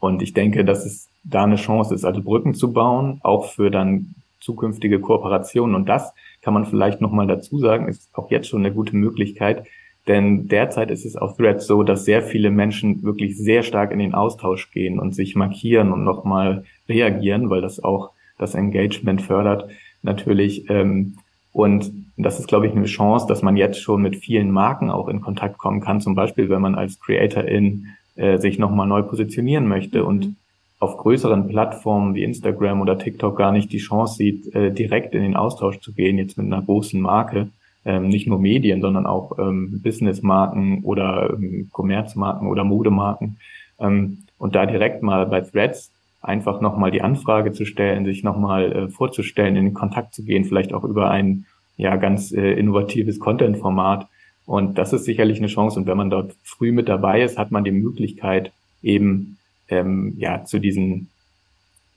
[0.00, 3.70] und ich denke, dass es da eine Chance ist, also Brücken zu bauen, auch für
[3.70, 5.76] dann zukünftige Kooperationen.
[5.76, 9.64] Und das kann man vielleicht nochmal dazu sagen, ist auch jetzt schon eine gute Möglichkeit,
[10.08, 14.00] denn derzeit ist es auf Threads so, dass sehr viele Menschen wirklich sehr stark in
[14.00, 19.70] den Austausch gehen und sich markieren und nochmal reagieren, weil das auch das Engagement fördert
[20.02, 20.68] natürlich.
[20.68, 21.18] Ähm,
[21.52, 25.08] und das ist, glaube ich, eine Chance, dass man jetzt schon mit vielen Marken auch
[25.08, 26.00] in Kontakt kommen kann.
[26.00, 30.06] Zum Beispiel, wenn man als Creatorin äh, sich nochmal neu positionieren möchte mhm.
[30.06, 30.36] und
[30.80, 35.22] auf größeren Plattformen wie Instagram oder TikTok gar nicht die Chance sieht, äh, direkt in
[35.22, 37.50] den Austausch zu gehen, jetzt mit einer großen Marke
[37.84, 43.38] ähm, nicht nur Medien, sondern auch ähm, Businessmarken oder ähm, Kommerzmarken oder Modemarken.
[43.78, 48.72] Ähm, und da direkt mal bei Threads einfach nochmal die Anfrage zu stellen, sich nochmal
[48.72, 51.46] äh, vorzustellen, in Kontakt zu gehen, vielleicht auch über ein
[51.76, 54.06] ja ganz äh, innovatives Content-Format.
[54.46, 55.78] Und das ist sicherlich eine Chance.
[55.78, 58.52] Und wenn man dort früh mit dabei ist, hat man die Möglichkeit,
[58.82, 61.08] eben ähm, ja zu diesen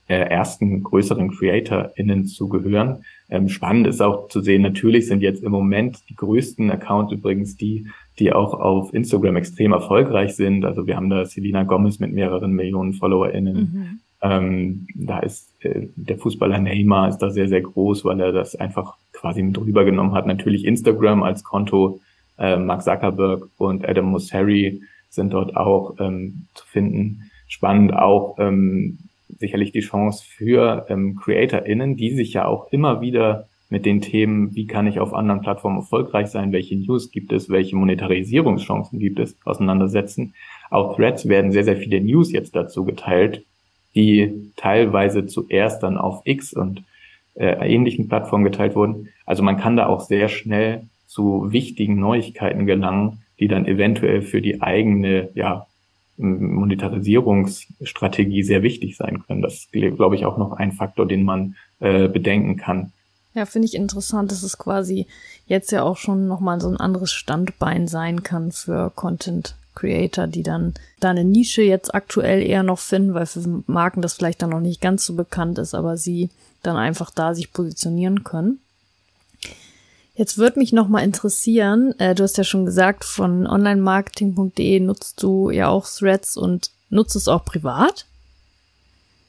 [0.08, 3.04] äh, ersten größeren CreatorInnen zu gehören.
[3.30, 7.58] Ähm, spannend ist auch zu sehen, natürlich sind jetzt im Moment die größten Accounts übrigens
[7.58, 7.88] die,
[8.20, 10.64] die auch auf Instagram extrem erfolgreich sind.
[10.64, 13.56] Also wir haben da Selina Gomez mit mehreren Millionen FollowerInnen.
[13.56, 14.00] Mhm.
[14.22, 18.56] Ähm, da ist äh, der Fußballer Neymar ist da sehr, sehr groß, weil er das
[18.56, 20.28] einfach quasi mit rübergenommen hat.
[20.28, 22.00] Natürlich Instagram als Konto,
[22.38, 27.32] äh, Mark Zuckerberg und Adam Mosseri sind dort auch ähm, zu finden.
[27.48, 29.00] Spannend auch ähm,
[29.40, 34.56] sicherlich die Chance für ähm, CreatorInnen, die sich ja auch immer wieder mit den Themen,
[34.56, 39.20] wie kann ich auf anderen Plattformen erfolgreich sein, welche News gibt es, welche Monetarisierungschancen gibt
[39.20, 40.36] es, auseinandersetzen.
[40.70, 43.44] Auf Threads werden sehr, sehr viele News jetzt dazu geteilt,
[43.96, 46.84] die teilweise zuerst dann auf X und
[47.34, 49.10] äh, ähnlichen Plattformen geteilt wurden.
[49.26, 54.42] Also man kann da auch sehr schnell zu wichtigen Neuigkeiten gelangen, die dann eventuell für
[54.42, 55.68] die eigene ja,
[56.18, 59.42] Monetarisierungsstrategie sehr wichtig sein können.
[59.42, 62.92] Das ist, glaube ich, auch noch ein Faktor, den man äh, bedenken kann.
[63.34, 65.08] Ja, finde ich interessant, dass es quasi
[65.46, 70.44] jetzt ja auch schon nochmal so ein anderes Standbein sein kann für Content Creator, die
[70.44, 74.52] dann da eine Nische jetzt aktuell eher noch finden, weil für Marken das vielleicht dann
[74.52, 76.30] noch nicht ganz so bekannt ist, aber sie
[76.64, 78.62] dann einfach da sich positionieren können.
[80.16, 85.22] Jetzt würde mich noch mal interessieren, äh, du hast ja schon gesagt, von onlinemarketing.de nutzt
[85.22, 88.06] du ja auch Threads und nutzt es auch privat?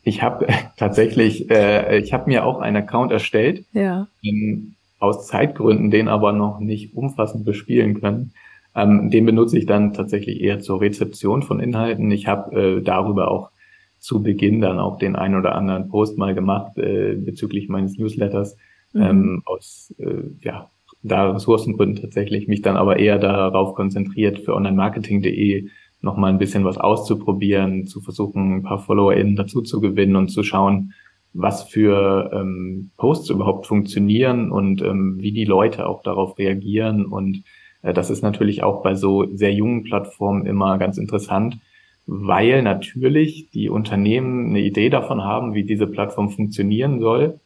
[0.04, 0.46] Ich habe
[0.76, 3.64] tatsächlich, äh, ich habe mir auch einen Account erstellt.
[3.72, 4.06] Ja.
[4.22, 8.32] Ähm, aus Zeitgründen, den aber noch nicht umfassend bespielen können.
[8.74, 12.10] Ähm, den benutze ich dann tatsächlich eher zur Rezeption von Inhalten.
[12.10, 13.50] Ich habe äh, darüber auch
[13.98, 18.56] zu Beginn dann auch den einen oder anderen Post mal gemacht äh, bezüglich meines Newsletters.
[18.92, 19.02] Mhm.
[19.02, 20.70] Ähm, aus äh, ja,
[21.06, 25.68] da Ressourcengründen tatsächlich mich dann aber eher darauf konzentriert, für onlinemarketing.de
[26.02, 30.28] noch mal ein bisschen was auszuprobieren, zu versuchen, ein paar FollowerInnen dazu zu gewinnen und
[30.28, 30.92] zu schauen,
[31.32, 37.04] was für ähm, Posts überhaupt funktionieren und ähm, wie die Leute auch darauf reagieren.
[37.04, 37.44] Und
[37.82, 41.58] äh, das ist natürlich auch bei so sehr jungen Plattformen immer ganz interessant,
[42.06, 47.40] weil natürlich die Unternehmen eine Idee davon haben, wie diese Plattform funktionieren soll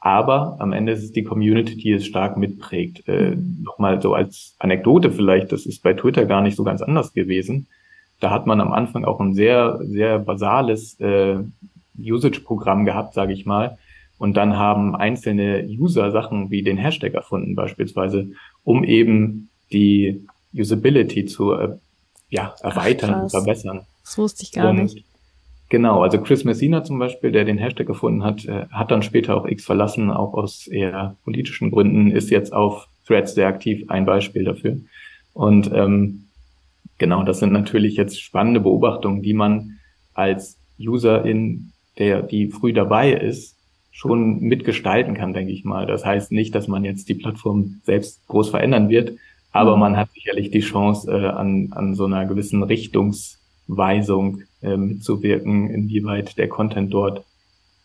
[0.00, 3.06] aber am Ende ist es die Community, die es stark mitprägt.
[3.08, 3.62] Äh, mhm.
[3.64, 7.66] Nochmal so als Anekdote vielleicht, das ist bei Twitter gar nicht so ganz anders gewesen.
[8.20, 11.38] Da hat man am Anfang auch ein sehr, sehr basales äh,
[11.98, 13.78] Usage-Programm gehabt, sage ich mal.
[14.18, 18.30] Und dann haben einzelne User Sachen wie den Hashtag erfunden beispielsweise,
[18.64, 21.76] um eben die Usability zu äh,
[22.28, 23.86] ja, erweitern Ach, und verbessern.
[24.02, 25.04] Das wusste ich gar und nicht.
[25.70, 29.36] Genau, also Chris Messina zum Beispiel, der den Hashtag gefunden hat, äh, hat dann später
[29.36, 34.06] auch X verlassen, auch aus eher politischen Gründen, ist jetzt auf Threads sehr aktiv, ein
[34.06, 34.78] Beispiel dafür.
[35.34, 36.28] Und ähm,
[36.98, 39.78] Genau, das sind natürlich jetzt spannende Beobachtungen, die man
[40.14, 43.56] als Userin, der die früh dabei ist,
[43.92, 45.86] schon mitgestalten kann, denke ich mal.
[45.86, 49.12] Das heißt nicht, dass man jetzt die Plattform selbst groß verändern wird,
[49.52, 49.80] aber mhm.
[49.80, 56.48] man hat sicherlich die Chance, äh, an, an so einer gewissen Richtungsweisung mitzuwirken, inwieweit der
[56.48, 57.24] Content dort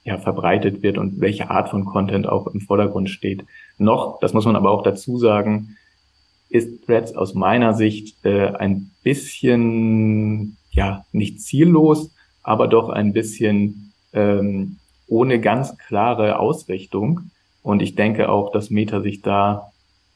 [0.04, 3.46] ja, verbreitet wird und welche Art von Content auch im Vordergrund steht.
[3.78, 5.78] Noch, das muss man aber auch dazu sagen,
[6.50, 13.94] ist Threads aus meiner Sicht äh, ein bisschen, ja, nicht ziellos, aber doch ein bisschen
[14.14, 17.32] ähm, ohne ganz klare Ausrichtung.
[17.64, 19.72] Und ich denke auch, dass Meta sich da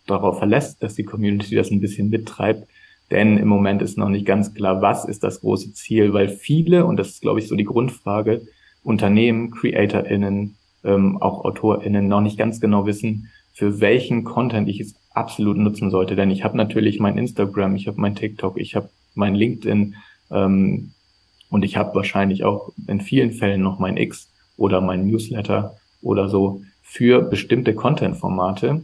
[0.05, 2.67] darauf verlässt, dass die Community das ein bisschen mittreibt.
[3.11, 6.85] Denn im Moment ist noch nicht ganz klar, was ist das große Ziel, weil viele,
[6.85, 8.41] und das ist, glaube ich, so die Grundfrage,
[8.83, 14.95] Unternehmen, CreatorInnen, ähm, auch AutorInnen noch nicht ganz genau wissen, für welchen Content ich es
[15.11, 16.15] absolut nutzen sollte.
[16.15, 19.95] Denn ich habe natürlich mein Instagram, ich habe mein TikTok, ich habe mein LinkedIn
[20.31, 20.91] ähm,
[21.49, 26.29] und ich habe wahrscheinlich auch in vielen Fällen noch mein X oder mein Newsletter oder
[26.29, 28.81] so für bestimmte Content-Formate.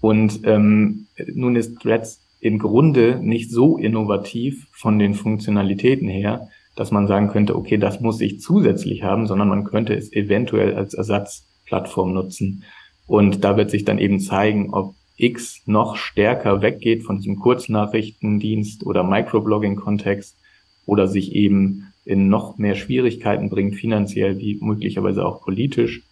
[0.00, 6.90] Und ähm, nun ist Threads im Grunde nicht so innovativ von den Funktionalitäten her, dass
[6.90, 10.94] man sagen könnte, okay, das muss ich zusätzlich haben, sondern man könnte es eventuell als
[10.94, 12.64] Ersatzplattform nutzen.
[13.06, 18.86] Und da wird sich dann eben zeigen, ob X noch stärker weggeht von diesem Kurznachrichtendienst
[18.86, 20.36] oder Microblogging-Kontext
[20.86, 26.02] oder sich eben in noch mehr Schwierigkeiten bringt, finanziell wie möglicherweise auch politisch.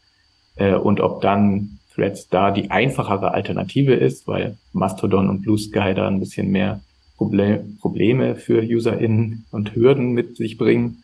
[0.57, 5.95] Äh, und ob dann Threads da die einfachere Alternative ist, weil Mastodon und Blue Sky
[5.95, 6.81] da ein bisschen mehr
[7.17, 11.03] Probleme für UserInnen und Hürden mit sich bringen.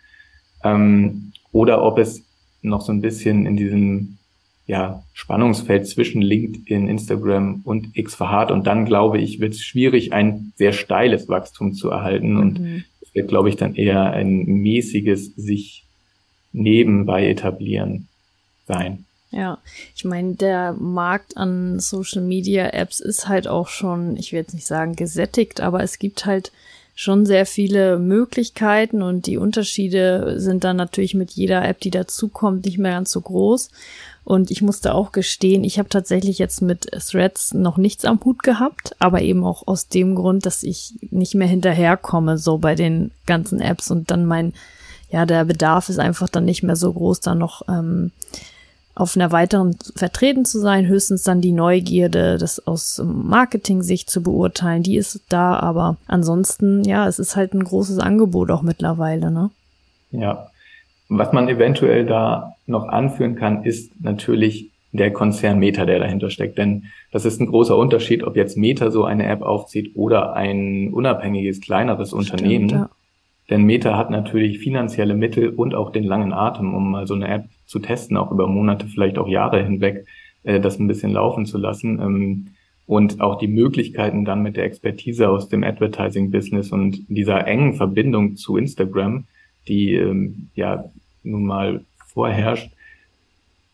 [0.62, 2.22] Ähm, oder ob es
[2.62, 4.18] noch so ein bisschen in diesem
[4.66, 8.50] ja, Spannungsfeld zwischen LinkedIn, Instagram und X verharrt.
[8.50, 12.34] Und dann, glaube ich, wird es schwierig, ein sehr steiles Wachstum zu erhalten.
[12.34, 12.40] Mhm.
[12.40, 15.84] Und es wird, glaube ich, dann eher ein mäßiges sich
[16.52, 18.06] nebenbei etablieren
[18.66, 19.04] sein.
[19.36, 19.58] Ja,
[19.96, 24.54] ich meine, der Markt an Social Media Apps ist halt auch schon, ich will jetzt
[24.54, 26.52] nicht sagen gesättigt, aber es gibt halt
[26.94, 32.64] schon sehr viele Möglichkeiten und die Unterschiede sind dann natürlich mit jeder App, die dazukommt,
[32.64, 33.70] nicht mehr ganz so groß.
[34.22, 38.44] Und ich musste auch gestehen, ich habe tatsächlich jetzt mit Threads noch nichts am Hut
[38.44, 43.10] gehabt, aber eben auch aus dem Grund, dass ich nicht mehr hinterherkomme, so bei den
[43.26, 44.54] ganzen Apps und dann mein,
[45.10, 48.12] ja, der Bedarf ist einfach dann nicht mehr so groß, da noch ähm,
[48.94, 54.82] auf einer weiteren vertreten zu sein, höchstens dann die Neugierde, das aus Marketing-Sicht zu beurteilen,
[54.82, 59.50] die ist da, aber ansonsten, ja, es ist halt ein großes Angebot auch mittlerweile, ne?
[60.12, 60.48] Ja.
[61.08, 66.56] Was man eventuell da noch anführen kann, ist natürlich der Konzern Meta, der dahinter steckt.
[66.56, 70.92] Denn das ist ein großer Unterschied, ob jetzt Meta so eine App aufzieht oder ein
[70.92, 72.68] unabhängiges, kleineres Stimmt, Unternehmen.
[72.68, 72.90] Ja.
[73.50, 77.28] Denn Meta hat natürlich finanzielle Mittel und auch den langen Atem, um mal so eine
[77.28, 80.06] App zu testen, auch über Monate, vielleicht auch Jahre hinweg,
[80.44, 82.00] äh, das ein bisschen laufen zu lassen.
[82.00, 82.46] Ähm,
[82.86, 88.36] und auch die Möglichkeiten dann mit der Expertise aus dem Advertising-Business und dieser engen Verbindung
[88.36, 89.24] zu Instagram,
[89.68, 90.84] die ähm, ja
[91.22, 92.70] nun mal vorherrscht,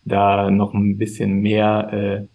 [0.05, 2.29] da noch ein bisschen mehr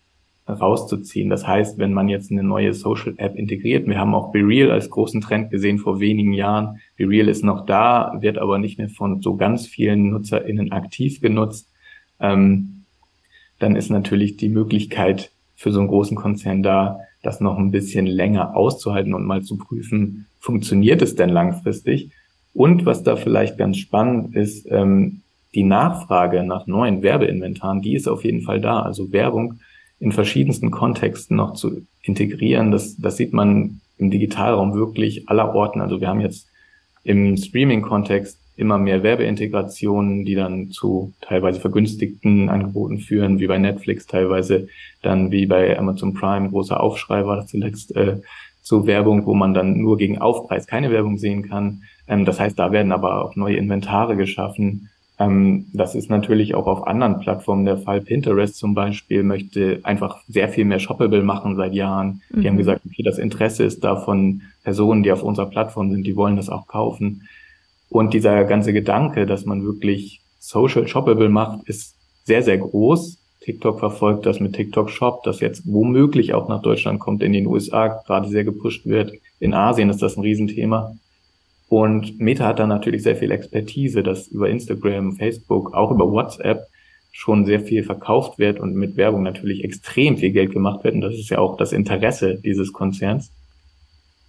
[0.48, 1.30] äh, rauszuziehen.
[1.30, 4.89] Das heißt, wenn man jetzt eine neue Social App integriert, wir haben auch BeReal als
[4.89, 6.80] großen Trend gesehen vor wenigen Jahren.
[6.97, 11.69] BeReal ist noch da, wird aber nicht mehr von so ganz vielen NutzerInnen aktiv genutzt.
[12.19, 12.86] Ähm,
[13.60, 18.05] dann ist natürlich die Möglichkeit für so einen großen Konzern da, das noch ein bisschen
[18.05, 22.12] länger auszuhalten und mal zu prüfen, funktioniert es denn langfristig?
[22.53, 25.21] Und was da vielleicht ganz spannend ist, ähm,
[25.55, 28.81] die Nachfrage nach neuen Werbeinventaren, die ist auf jeden Fall da.
[28.81, 29.60] Also Werbung
[29.99, 32.71] in verschiedensten Kontexten noch zu integrieren.
[32.71, 35.81] Das, das sieht man im Digitalraum wirklich aller Orten.
[35.81, 36.47] Also wir haben jetzt
[37.06, 44.08] im Streaming-Kontext immer mehr Werbeintegrationen, die dann zu teilweise vergünstigten Angeboten führen, wie bei Netflix,
[44.08, 44.68] teilweise
[45.02, 48.18] dann wie bei Amazon Prime, großer Aufschrei war das zuletzt äh,
[48.62, 51.84] zu Werbung, wo man dann nur gegen Aufpreis keine Werbung sehen kann.
[52.08, 56.67] Ähm, das heißt, da werden aber auch neue Inventare geschaffen, ähm, das ist natürlich auch
[56.67, 58.01] auf anderen Plattformen der Fall.
[58.01, 62.21] Pinterest zum Beispiel möchte einfach sehr viel mehr shoppable machen seit Jahren.
[62.30, 62.41] Mhm.
[62.41, 62.60] Die haben mhm.
[62.60, 66.36] gesagt, okay, das Interesse ist da von Personen, die auf unserer Plattform sind, die wollen
[66.36, 67.28] das auch kaufen.
[67.89, 73.19] Und dieser ganze Gedanke, dass man wirklich social shoppable macht, ist sehr, sehr groß.
[73.41, 77.45] TikTok verfolgt das mit TikTok Shop, das jetzt womöglich auch nach Deutschland kommt, in den
[77.45, 79.13] USA gerade sehr gepusht wird.
[79.39, 80.95] In Asien ist das ein Riesenthema.
[81.67, 86.67] Und Meta hat da natürlich sehr viel Expertise, dass über Instagram, Facebook, auch über WhatsApp
[87.12, 90.95] schon sehr viel verkauft wird und mit Werbung natürlich extrem viel Geld gemacht wird.
[90.95, 93.32] Und das ist ja auch das Interesse dieses Konzerns.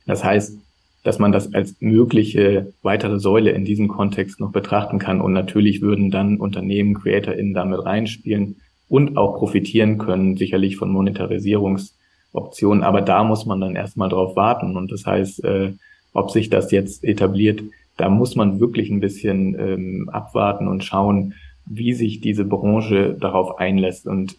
[0.06, 0.56] Das heißt,
[1.02, 5.20] dass man das als mögliche weitere Säule in diesem Kontext noch betrachten kann.
[5.20, 8.56] Und natürlich würden dann Unternehmen, CreatorInnen damit reinspielen
[8.88, 12.82] und auch profitieren können, sicherlich von Monetarisierungsoptionen.
[12.82, 14.76] Aber da muss man dann erstmal drauf warten.
[14.76, 15.72] Und das heißt, äh,
[16.16, 17.62] ob sich das jetzt etabliert,
[17.96, 21.34] da muss man wirklich ein bisschen ähm, abwarten und schauen,
[21.66, 24.06] wie sich diese Branche darauf einlässt.
[24.06, 24.36] Und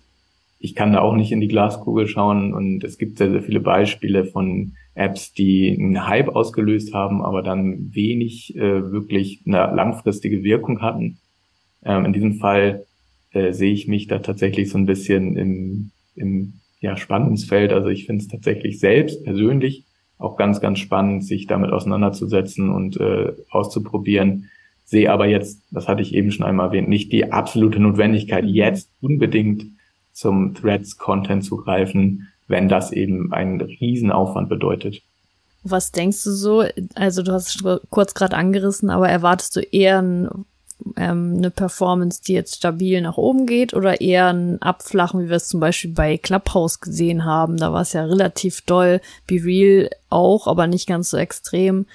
[0.59, 3.59] ich kann da auch nicht in die Glaskugel schauen und es gibt sehr, sehr viele
[3.59, 10.43] Beispiele von Apps, die einen Hype ausgelöst haben, aber dann wenig äh, wirklich eine langfristige
[10.43, 11.19] Wirkung hatten.
[11.83, 12.85] Ähm, in diesem Fall
[13.31, 17.71] äh, sehe ich mich da tatsächlich so ein bisschen im, im ja, Spannungsfeld.
[17.71, 19.87] Also ich finde es tatsächlich selbst persönlich
[20.17, 24.49] auch ganz, ganz spannend, sich damit auseinanderzusetzen und äh, auszuprobieren.
[24.84, 28.49] Sehe aber jetzt, das hatte ich eben schon einmal erwähnt, nicht die absolute Notwendigkeit, mhm.
[28.49, 29.65] jetzt unbedingt
[30.13, 35.01] zum Threads-Content zu greifen, wenn das eben einen Riesenaufwand bedeutet.
[35.63, 36.63] Was denkst du so?
[36.95, 40.30] Also du hast es kurz gerade angerissen, aber erwartest du eher ein,
[40.95, 45.36] ähm, eine Performance, die jetzt stabil nach oben geht oder eher ein Abflachen, wie wir
[45.36, 47.58] es zum Beispiel bei Clubhouse gesehen haben?
[47.58, 51.86] Da war es ja relativ doll, Be Real auch, aber nicht ganz so extrem.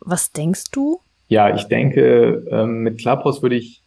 [0.00, 1.00] Was denkst du?
[1.28, 3.82] Ja, ich denke, ähm, mit Clubhouse würde ich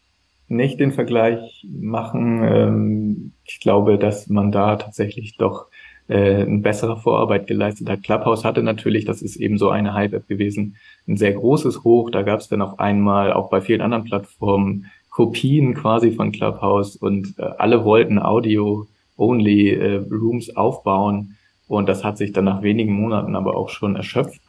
[0.48, 2.44] nicht den Vergleich machen.
[2.44, 5.68] Ähm, ich glaube, dass man da tatsächlich doch
[6.08, 8.04] äh, eine bessere Vorarbeit geleistet hat.
[8.04, 10.76] Clubhouse hatte natürlich, das ist eben so eine Hype-App gewesen,
[11.08, 12.10] ein sehr großes Hoch.
[12.12, 16.96] Da gab es dann auf einmal auch bei vielen anderen Plattformen Kopien quasi von Clubhouse
[16.96, 21.38] und äh, alle wollten Audio-only äh, Rooms aufbauen
[21.68, 24.42] und das hat sich dann nach wenigen Monaten aber auch schon erschöpft.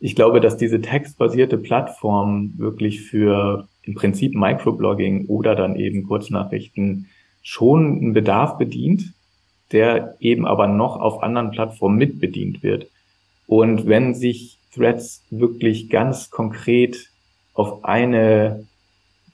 [0.00, 7.06] Ich glaube, dass diese textbasierte Plattform wirklich für im Prinzip Microblogging oder dann eben Kurznachrichten
[7.42, 9.14] schon einen Bedarf bedient,
[9.72, 12.86] der eben aber noch auf anderen Plattformen mitbedient wird.
[13.46, 17.10] Und wenn sich Threads wirklich ganz konkret
[17.54, 18.64] auf eine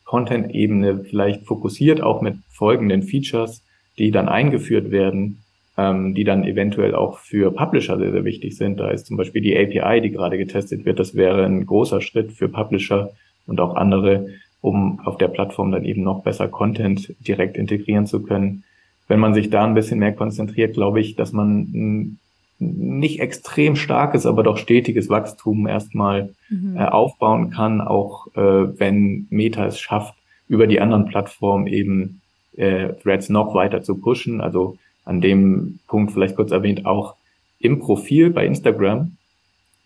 [0.05, 3.63] Content-Ebene vielleicht fokussiert, auch mit folgenden Features,
[3.99, 5.43] die dann eingeführt werden,
[5.77, 8.81] ähm, die dann eventuell auch für Publisher sehr, sehr wichtig sind.
[8.81, 10.99] Da ist zum Beispiel die API, die gerade getestet wird.
[10.99, 13.11] Das wäre ein großer Schritt für Publisher,
[13.49, 14.29] und auch andere,
[14.61, 18.63] um auf der Plattform dann eben noch besser Content direkt integrieren zu können.
[19.09, 22.19] Wenn man sich da ein bisschen mehr konzentriert, glaube ich, dass man ein
[22.61, 26.77] nicht extrem starkes, aber doch stetiges Wachstum erstmal mhm.
[26.77, 30.15] äh, aufbauen kann, auch äh, wenn Meta es schafft,
[30.49, 32.21] über die anderen Plattformen eben
[32.57, 34.41] äh, Threads noch weiter zu pushen.
[34.41, 37.15] Also an dem Punkt vielleicht kurz erwähnt, auch
[37.61, 39.17] im Profil bei Instagram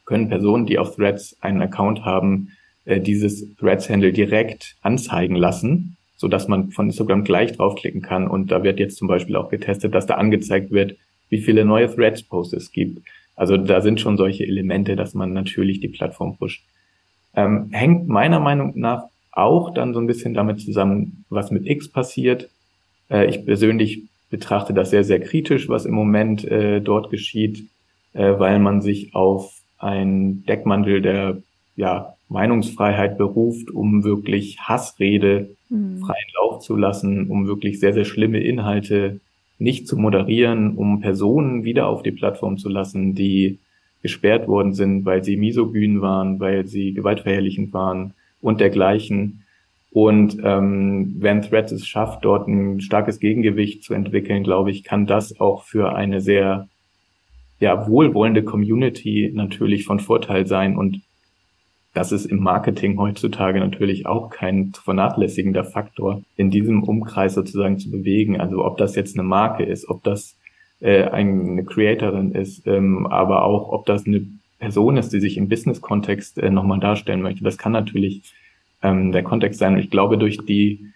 [0.04, 2.52] können Personen, die auf Threads einen Account haben,
[2.84, 8.28] äh, dieses Threads-Handle direkt anzeigen lassen, so dass man von Instagram gleich draufklicken kann.
[8.28, 10.94] Und da wird jetzt zum Beispiel auch getestet, dass da angezeigt wird,
[11.30, 13.02] wie viele neue Threads-Posts es gibt.
[13.34, 16.62] Also da sind schon solche Elemente, dass man natürlich die Plattform pusht.
[17.34, 21.88] Ähm, hängt meiner Meinung nach auch dann so ein bisschen damit zusammen, was mit X
[21.90, 22.50] passiert.
[23.10, 27.64] Äh, ich persönlich betrachte das sehr, sehr kritisch, was im Moment äh, dort geschieht,
[28.12, 31.38] äh, weil man sich auf ein Deckmantel der
[31.74, 35.98] ja, Meinungsfreiheit beruft, um wirklich Hassrede mhm.
[35.98, 39.20] freien Lauf zu lassen, um wirklich sehr, sehr schlimme Inhalte
[39.58, 43.58] nicht zu moderieren, um Personen wieder auf die Plattform zu lassen, die
[44.02, 49.44] gesperrt worden sind, weil sie misogyn waren, weil sie gewaltverherrlichend waren und dergleichen.
[49.92, 55.06] Und ähm, wenn Threads es schafft, dort ein starkes Gegengewicht zu entwickeln, glaube ich, kann
[55.06, 56.68] das auch für eine sehr
[57.60, 60.76] ja, wohlwollende Community natürlich von Vorteil sein.
[60.76, 61.02] Und
[61.94, 67.90] das ist im Marketing heutzutage natürlich auch kein vernachlässigender Faktor, in diesem Umkreis sozusagen zu
[67.90, 68.40] bewegen.
[68.40, 70.36] Also ob das jetzt eine Marke ist, ob das
[70.80, 74.26] äh, eine Creatorin ist, ähm, aber auch ob das eine
[74.58, 77.44] Person ist, die sich im Business-Kontext äh, nochmal darstellen möchte.
[77.44, 78.22] Das kann natürlich
[78.82, 79.74] ähm, der Kontext sein.
[79.74, 80.92] Und ich glaube, durch die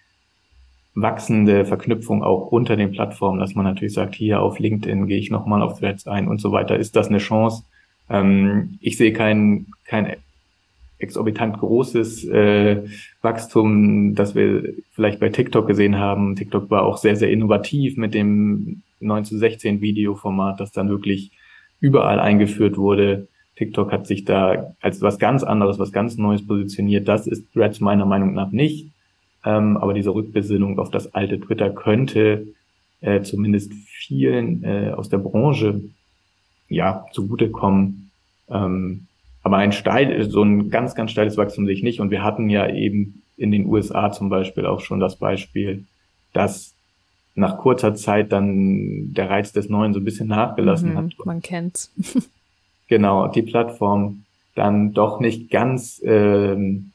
[0.95, 5.29] wachsende Verknüpfung auch unter den Plattformen, dass man natürlich sagt, hier auf LinkedIn gehe ich
[5.29, 7.63] nochmal auf Threads ein und so weiter, ist das eine Chance.
[8.09, 10.15] Ähm, ich sehe kein, kein
[10.99, 12.83] exorbitant großes äh,
[13.21, 16.35] Wachstum, das wir vielleicht bei TikTok gesehen haben.
[16.35, 21.31] TikTok war auch sehr, sehr innovativ mit dem 9 zu 16 Videoformat, das dann wirklich
[21.79, 23.27] überall eingeführt wurde.
[23.57, 27.07] TikTok hat sich da als was ganz anderes, was ganz Neues positioniert.
[27.07, 28.91] Das ist Threads meiner Meinung nach nicht.
[29.45, 32.47] Ähm, aber diese Rückbesinnung auf das alte Twitter könnte
[33.01, 35.81] äh, zumindest vielen äh, aus der Branche
[36.69, 38.11] ja zugutekommen.
[38.49, 39.07] Ähm,
[39.47, 42.01] aber ein steil, so ein ganz, ganz steiles Wachstum sehe ich nicht.
[42.01, 45.85] Und wir hatten ja eben in den USA zum Beispiel auch schon das Beispiel,
[46.33, 46.75] dass
[47.33, 51.13] nach kurzer Zeit dann der Reiz des Neuen so ein bisschen nachgelassen mhm, hat.
[51.23, 51.93] Man kennt's.
[52.89, 56.91] genau, die Plattform dann doch nicht ganz, ähm,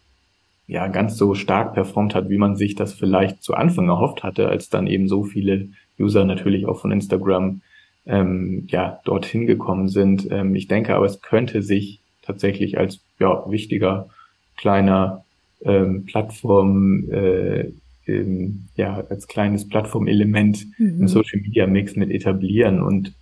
[0.67, 4.51] ja, ganz so stark performt hat, wie man sich das vielleicht zu Anfang erhofft hatte,
[4.51, 7.63] als dann eben so viele User natürlich auch von Instagram
[8.05, 10.31] ähm, ja dorthin gekommen sind.
[10.31, 14.09] Ähm, ich denke aber, es könnte sich tatsächlich als ja, wichtiger
[14.57, 15.25] kleiner
[15.65, 17.73] ähm, Plattform äh,
[18.07, 21.01] ähm, ja als kleines Plattformelement mhm.
[21.01, 23.15] im Social Media Mix mit etablieren und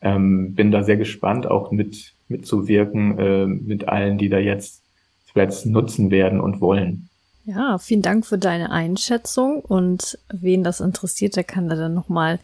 [0.00, 4.82] ähm, bin da sehr gespannt, auch mit mitzuwirken äh, mit allen, die da jetzt
[5.32, 7.09] Threads nutzen werden und wollen.
[7.50, 12.38] Ja, vielen Dank für deine Einschätzung und wen das interessiert, der kann da dann nochmal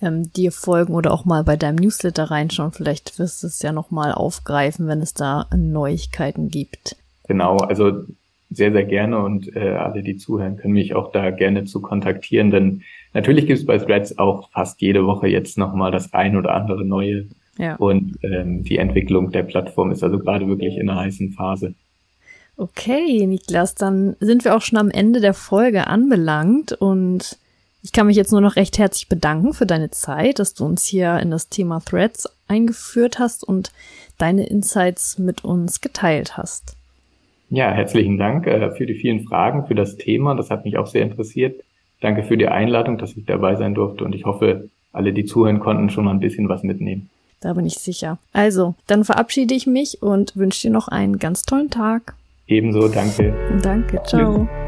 [0.00, 2.70] ähm, dir folgen oder auch mal bei deinem Newsletter reinschauen.
[2.70, 6.96] Vielleicht wirst du es ja nochmal aufgreifen, wenn es da Neuigkeiten gibt.
[7.26, 8.04] Genau, also
[8.50, 12.52] sehr, sehr gerne und äh, alle, die zuhören, können mich auch da gerne zu kontaktieren,
[12.52, 12.82] denn
[13.14, 16.84] natürlich gibt es bei Threads auch fast jede Woche jetzt nochmal das ein oder andere
[16.84, 17.26] Neue.
[17.58, 17.76] Ja.
[17.76, 21.74] Und ähm, die Entwicklung der Plattform ist also gerade wirklich in einer heißen Phase.
[22.62, 27.36] Okay, Niklas, dann sind wir auch schon am Ende der Folge anbelangt und
[27.82, 30.84] ich kann mich jetzt nur noch recht herzlich bedanken für deine Zeit, dass du uns
[30.84, 33.72] hier in das Thema Threads eingeführt hast und
[34.16, 36.76] deine Insights mit uns geteilt hast.
[37.50, 40.36] Ja, herzlichen Dank äh, für die vielen Fragen, für das Thema.
[40.36, 41.64] Das hat mich auch sehr interessiert.
[42.00, 45.58] Danke für die Einladung, dass ich dabei sein durfte und ich hoffe, alle, die zuhören
[45.58, 47.10] konnten, schon mal ein bisschen was mitnehmen.
[47.40, 48.18] Da bin ich sicher.
[48.32, 52.14] Also, dann verabschiede ich mich und wünsche dir noch einen ganz tollen Tag.
[52.46, 53.34] Ebenso, danke.
[53.62, 54.46] Danke, ciao.
[54.46, 54.61] Tschüss.